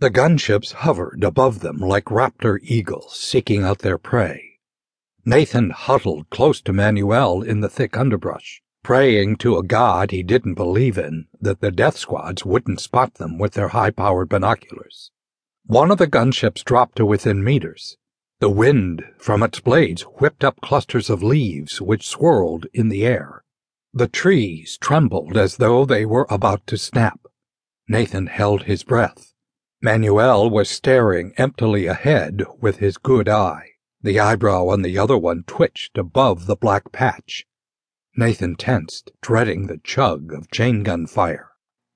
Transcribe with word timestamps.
The 0.00 0.08
gunships 0.08 0.72
hovered 0.72 1.22
above 1.22 1.60
them 1.60 1.76
like 1.76 2.06
raptor 2.06 2.58
eagles 2.62 3.20
seeking 3.20 3.64
out 3.64 3.80
their 3.80 3.98
prey. 3.98 4.58
Nathan 5.26 5.68
huddled 5.68 6.30
close 6.30 6.62
to 6.62 6.72
Manuel 6.72 7.42
in 7.42 7.60
the 7.60 7.68
thick 7.68 7.98
underbrush, 7.98 8.62
praying 8.82 9.36
to 9.36 9.58
a 9.58 9.62
god 9.62 10.10
he 10.10 10.22
didn't 10.22 10.54
believe 10.54 10.96
in 10.96 11.26
that 11.38 11.60
the 11.60 11.70
death 11.70 11.98
squads 11.98 12.46
wouldn't 12.46 12.80
spot 12.80 13.16
them 13.16 13.36
with 13.36 13.52
their 13.52 13.68
high 13.68 13.90
powered 13.90 14.30
binoculars. 14.30 15.10
One 15.66 15.90
of 15.90 15.98
the 15.98 16.06
gunships 16.06 16.64
dropped 16.64 16.96
to 16.96 17.04
within 17.04 17.44
meters. 17.44 17.98
The 18.38 18.48
wind 18.48 19.04
from 19.18 19.42
its 19.42 19.60
blades 19.60 20.00
whipped 20.00 20.44
up 20.44 20.62
clusters 20.62 21.10
of 21.10 21.22
leaves 21.22 21.82
which 21.82 22.08
swirled 22.08 22.64
in 22.72 22.88
the 22.88 23.04
air. 23.04 23.44
The 23.92 24.08
trees 24.08 24.78
trembled 24.80 25.36
as 25.36 25.58
though 25.58 25.84
they 25.84 26.06
were 26.06 26.26
about 26.30 26.66
to 26.68 26.78
snap. 26.78 27.20
Nathan 27.86 28.28
held 28.28 28.62
his 28.62 28.82
breath. 28.82 29.34
Manuel 29.82 30.50
was 30.50 30.68
staring 30.68 31.32
emptily 31.38 31.86
ahead 31.86 32.44
with 32.60 32.80
his 32.80 32.98
good 32.98 33.30
eye. 33.30 33.70
The 34.02 34.20
eyebrow 34.20 34.66
on 34.66 34.82
the 34.82 34.98
other 34.98 35.16
one 35.16 35.42
twitched 35.46 35.96
above 35.96 36.44
the 36.44 36.56
black 36.56 36.92
patch. 36.92 37.46
Nathan 38.14 38.56
tensed, 38.56 39.10
dreading 39.22 39.66
the 39.68 39.78
chug 39.78 40.34
of 40.34 40.50
chain 40.50 40.82
gun 40.82 41.06
fire. 41.06 41.48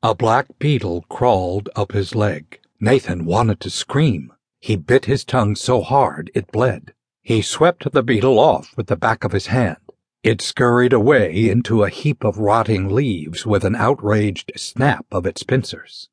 A 0.03 0.15
black 0.15 0.47
beetle 0.59 1.05
crawled 1.11 1.69
up 1.77 1.93
his 1.93 2.15
leg. 2.15 2.59
Nathan 2.81 3.27
wanted 3.27 3.61
to 3.61 3.69
scream. 3.69 4.33
He 4.61 4.77
bit 4.77 5.05
his 5.05 5.23
tongue 5.23 5.55
so 5.55 5.83
hard 5.83 6.31
it 6.35 6.51
bled. 6.51 6.95
He 7.21 7.43
swept 7.43 7.93
the 7.93 8.03
beetle 8.03 8.39
off 8.39 8.75
with 8.79 8.87
the 8.87 8.97
back 8.97 9.25
of 9.25 9.33
his 9.33 9.49
hand. 9.49 9.77
It 10.23 10.41
scurried 10.41 10.95
away 10.95 11.51
into 11.51 11.85
a 11.85 11.91
heap 11.91 12.25
of 12.25 12.39
rotting 12.39 12.95
leaves 12.95 13.45
with 13.45 13.63
an 13.63 13.77
outraged 13.77 14.53
snap 14.57 15.05
of 15.13 15.27
its 15.27 15.43
pincers. 15.43 16.09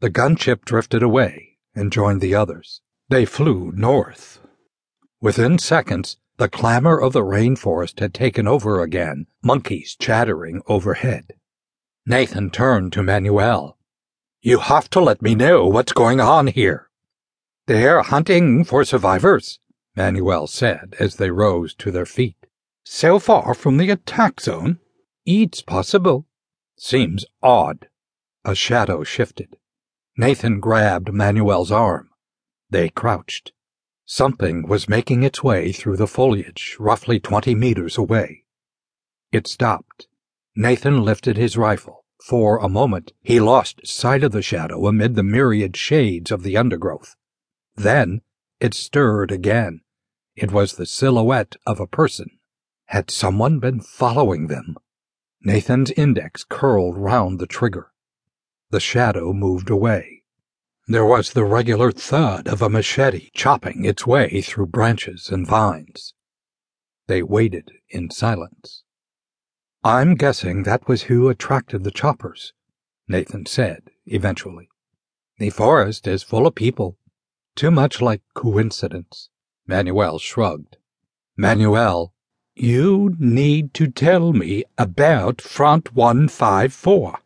The 0.00 0.10
gunship 0.10 0.64
drifted 0.64 1.02
away 1.02 1.58
and 1.74 1.92
joined 1.92 2.20
the 2.20 2.34
others. 2.34 2.80
They 3.08 3.24
flew 3.24 3.72
north, 3.74 4.40
Within 5.22 5.58
seconds, 5.58 6.16
the 6.38 6.48
clamor 6.48 6.98
of 6.98 7.12
the 7.12 7.22
rainforest 7.22 8.00
had 8.00 8.14
taken 8.14 8.48
over 8.48 8.80
again, 8.80 9.26
monkeys 9.42 9.94
chattering 10.00 10.62
overhead. 10.66 11.34
Nathan 12.06 12.48
turned 12.48 12.94
to 12.94 13.02
Manuel. 13.02 13.76
You 14.40 14.60
have 14.60 14.88
to 14.90 15.00
let 15.00 15.20
me 15.20 15.34
know 15.34 15.66
what's 15.66 15.92
going 15.92 16.20
on 16.20 16.46
here. 16.46 16.88
They're 17.66 18.00
hunting 18.00 18.64
for 18.64 18.82
survivors, 18.82 19.58
Manuel 19.94 20.46
said 20.46 20.96
as 20.98 21.16
they 21.16 21.30
rose 21.30 21.74
to 21.74 21.90
their 21.90 22.06
feet. 22.06 22.46
So 22.82 23.18
far 23.18 23.52
from 23.52 23.76
the 23.76 23.90
attack 23.90 24.40
zone? 24.40 24.78
It's 25.26 25.60
possible. 25.60 26.26
Seems 26.78 27.26
odd. 27.42 27.88
A 28.42 28.54
shadow 28.54 29.04
shifted. 29.04 29.58
Nathan 30.20 30.60
grabbed 30.60 31.14
Manuel's 31.14 31.72
arm. 31.72 32.10
They 32.68 32.90
crouched. 32.90 33.52
Something 34.04 34.68
was 34.68 34.86
making 34.86 35.22
its 35.22 35.42
way 35.42 35.72
through 35.72 35.96
the 35.96 36.06
foliage 36.06 36.76
roughly 36.78 37.18
twenty 37.18 37.54
meters 37.54 37.96
away. 37.96 38.44
It 39.32 39.48
stopped. 39.48 40.08
Nathan 40.54 41.02
lifted 41.04 41.38
his 41.38 41.56
rifle. 41.56 42.04
For 42.22 42.58
a 42.58 42.68
moment, 42.68 43.14
he 43.22 43.40
lost 43.40 43.86
sight 43.86 44.22
of 44.22 44.32
the 44.32 44.42
shadow 44.42 44.86
amid 44.86 45.14
the 45.14 45.22
myriad 45.22 45.74
shades 45.74 46.30
of 46.30 46.42
the 46.42 46.54
undergrowth. 46.54 47.16
Then 47.74 48.20
it 48.60 48.74
stirred 48.74 49.32
again. 49.32 49.80
It 50.36 50.52
was 50.52 50.74
the 50.74 50.84
silhouette 50.84 51.56
of 51.64 51.80
a 51.80 51.86
person. 51.86 52.28
Had 52.88 53.10
someone 53.10 53.58
been 53.58 53.80
following 53.80 54.48
them? 54.48 54.76
Nathan's 55.40 55.92
index 55.92 56.44
curled 56.44 56.98
round 56.98 57.38
the 57.38 57.46
trigger. 57.46 57.90
The 58.70 58.80
shadow 58.80 59.32
moved 59.32 59.68
away. 59.68 60.22
There 60.86 61.04
was 61.04 61.32
the 61.32 61.44
regular 61.44 61.90
thud 61.90 62.46
of 62.46 62.62
a 62.62 62.68
machete 62.68 63.30
chopping 63.34 63.84
its 63.84 64.06
way 64.06 64.40
through 64.42 64.66
branches 64.66 65.28
and 65.28 65.46
vines. 65.46 66.14
They 67.08 67.22
waited 67.22 67.72
in 67.88 68.10
silence. 68.10 68.84
I'm 69.82 70.14
guessing 70.14 70.62
that 70.62 70.86
was 70.86 71.02
who 71.04 71.28
attracted 71.28 71.82
the 71.82 71.90
choppers, 71.90 72.52
Nathan 73.08 73.46
said 73.46 73.90
eventually. 74.06 74.68
The 75.38 75.50
forest 75.50 76.06
is 76.06 76.22
full 76.22 76.46
of 76.46 76.54
people. 76.54 76.96
Too 77.56 77.70
much 77.70 78.00
like 78.00 78.22
coincidence. 78.34 79.30
Manuel 79.66 80.18
shrugged. 80.18 80.76
Manuel, 81.36 82.12
you 82.54 83.16
need 83.18 83.74
to 83.74 83.88
tell 83.88 84.32
me 84.32 84.64
about 84.76 85.40
Front 85.40 85.94
154. 85.94 87.18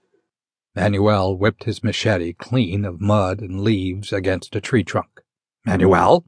Manuel 0.74 1.36
whipped 1.36 1.64
his 1.64 1.84
machete 1.84 2.32
clean 2.32 2.84
of 2.84 3.00
mud 3.00 3.40
and 3.40 3.60
leaves 3.60 4.12
against 4.12 4.56
a 4.56 4.60
tree 4.60 4.82
trunk. 4.82 5.20
Manuel? 5.64 6.24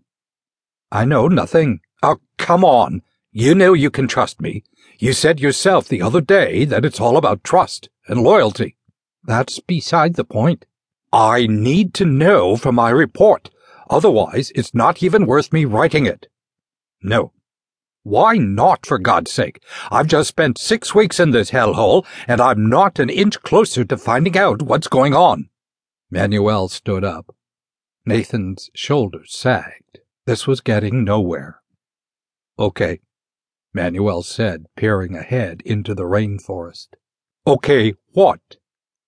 I 0.92 1.04
know 1.04 1.26
nothing. 1.28 1.80
Oh, 2.02 2.18
come 2.38 2.64
on. 2.64 3.02
You 3.32 3.54
know 3.54 3.72
you 3.72 3.90
can 3.90 4.06
trust 4.08 4.40
me. 4.40 4.62
You 4.98 5.12
said 5.12 5.40
yourself 5.40 5.88
the 5.88 6.00
other 6.00 6.20
day 6.20 6.64
that 6.64 6.84
it's 6.84 7.00
all 7.00 7.16
about 7.16 7.44
trust 7.44 7.88
and 8.06 8.22
loyalty. 8.22 8.76
That's 9.24 9.58
beside 9.58 10.14
the 10.14 10.24
point. 10.24 10.64
I 11.12 11.46
need 11.46 11.92
to 11.94 12.04
know 12.04 12.56
for 12.56 12.72
my 12.72 12.90
report. 12.90 13.50
Otherwise, 13.90 14.52
it's 14.54 14.74
not 14.74 15.02
even 15.02 15.26
worth 15.26 15.52
me 15.52 15.64
writing 15.64 16.06
it. 16.06 16.28
No, 17.02 17.32
why 18.06 18.36
not, 18.36 18.86
for 18.86 18.98
God's 18.98 19.32
sake? 19.32 19.60
I've 19.90 20.06
just 20.06 20.28
spent 20.28 20.58
six 20.58 20.94
weeks 20.94 21.18
in 21.18 21.32
this 21.32 21.50
hellhole, 21.50 22.06
and 22.28 22.40
I'm 22.40 22.68
not 22.68 23.00
an 23.00 23.10
inch 23.10 23.42
closer 23.42 23.84
to 23.84 23.96
finding 23.96 24.38
out 24.38 24.62
what's 24.62 24.86
going 24.86 25.12
on. 25.12 25.48
Manuel 26.08 26.68
stood 26.68 27.02
up. 27.02 27.34
Nathan's 28.04 28.70
shoulders 28.74 29.34
sagged. 29.34 29.98
This 30.24 30.46
was 30.46 30.60
getting 30.60 31.02
nowhere. 31.02 31.60
Okay, 32.60 33.00
Manuel 33.74 34.22
said, 34.22 34.66
peering 34.76 35.16
ahead 35.16 35.60
into 35.64 35.92
the 35.92 36.04
rainforest. 36.04 36.90
Okay, 37.44 37.94
what? 38.12 38.56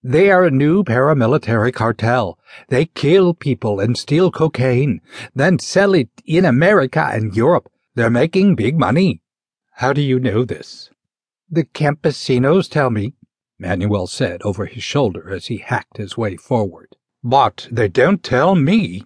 They 0.03 0.29
are 0.33 0.45
a 0.45 0.51
new 0.51 0.83
paramilitary 0.83 1.73
cartel. 1.73 2.37
They 2.69 2.87
kill 2.87 3.33
people 3.33 3.79
and 3.79 3.97
steal 3.97 4.33
cocaine, 4.33 5.03
then 5.37 5.61
sell 5.61 5.95
it 5.95 6.11
in 6.27 6.45
America 6.45 7.09
and 7.13 7.37
Europe. 7.37 7.71
They're 7.99 8.11
making 8.11 8.55
big 8.55 8.79
money. 8.79 9.23
How 9.73 9.93
do 9.93 10.01
you 10.01 10.21
know 10.21 10.45
this? 10.45 10.89
The 11.51 11.65
campesinos 11.65 12.71
tell 12.71 12.91
me, 12.91 13.15
Manuel 13.59 14.07
said 14.07 14.41
over 14.45 14.67
his 14.67 14.85
shoulder 14.85 15.29
as 15.29 15.47
he 15.47 15.57
hacked 15.57 15.97
his 15.97 16.17
way 16.17 16.37
forward. 16.37 16.95
But 17.25 17.67
they 17.73 17.89
don't 17.89 18.23
tell 18.23 18.55
me. 18.55 19.03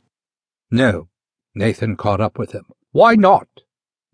No, 0.70 1.08
Nathan 1.54 1.96
caught 1.96 2.20
up 2.20 2.38
with 2.38 2.52
him. 2.52 2.66
Why 2.90 3.14
not? 3.14 3.48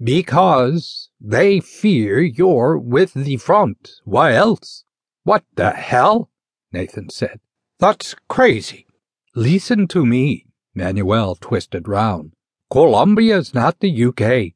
Because 0.00 1.10
they 1.20 1.58
fear 1.58 2.20
you're 2.20 2.78
with 2.78 3.14
the 3.14 3.36
front. 3.38 3.90
Why 4.04 4.34
else? 4.34 4.84
What 5.24 5.42
the 5.56 5.70
hell? 5.70 6.30
Nathan 6.70 7.10
said. 7.10 7.40
That's 7.80 8.14
crazy. 8.28 8.86
Listen 9.34 9.88
to 9.88 10.06
me. 10.06 10.46
Manuel 10.72 11.34
twisted 11.34 11.88
round. 11.88 12.34
Colombia's 12.70 13.52
not 13.52 13.80
the 13.80 14.04
UK. 14.04 14.54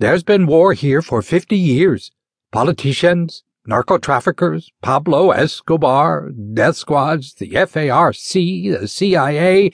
There's 0.00 0.22
been 0.22 0.46
war 0.46 0.74
here 0.74 1.02
for 1.02 1.22
50 1.22 1.56
years. 1.56 2.12
Politicians, 2.52 3.42
narco 3.66 3.98
traffickers, 3.98 4.70
Pablo 4.80 5.32
Escobar, 5.32 6.30
death 6.30 6.76
squads, 6.76 7.34
the 7.34 7.50
FARC, 7.50 8.16
the 8.80 8.86
CIA, 8.86 9.72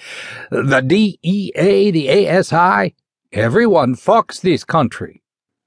the 0.50 0.80
DEA, 0.80 1.90
the 1.90 2.28
ASI. 2.28 2.94
Everyone 3.32 3.94
fucks 3.94 4.40
this 4.40 4.64
country. 4.64 5.22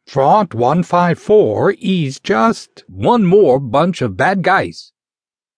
Front 0.08 0.56
154 0.56 1.76
is 1.80 2.20
just 2.20 2.84
one 2.88 3.26
more 3.26 3.60
bunch 3.60 4.02
of 4.02 4.18
bad 4.18 4.42
guys. 4.42 4.92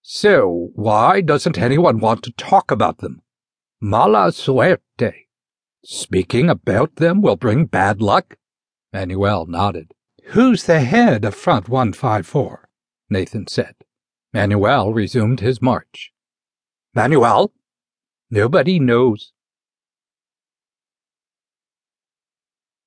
So 0.02 0.72
why 0.74 1.22
doesn't 1.22 1.56
anyone 1.56 2.00
want 2.00 2.22
to 2.24 2.32
talk 2.32 2.70
about 2.70 2.98
them? 2.98 3.22
Mala 3.80 4.30
suerte. 4.32 5.28
Speaking 5.82 6.50
about 6.50 6.96
them 6.96 7.22
will 7.22 7.36
bring 7.36 7.64
bad 7.64 8.02
luck. 8.02 8.36
Manuel 8.92 9.46
nodded. 9.46 9.92
Who's 10.28 10.64
the 10.64 10.80
head 10.80 11.24
of 11.24 11.34
Front 11.34 11.68
154? 11.68 12.68
Nathan 13.08 13.46
said. 13.46 13.74
Manuel 14.32 14.92
resumed 14.92 15.40
his 15.40 15.62
march. 15.62 16.12
Manuel? 16.94 17.52
Nobody 18.30 18.78
knows. 18.78 19.32